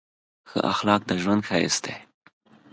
[0.49, 1.95] ښه اخلاق د ژوند ښایست دی.